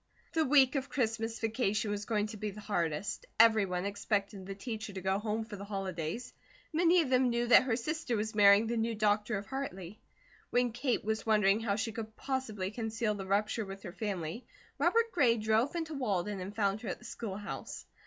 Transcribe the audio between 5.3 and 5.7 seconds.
for the